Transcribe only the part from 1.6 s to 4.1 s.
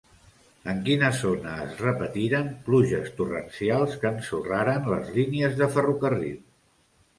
es repetiren pluges torrencials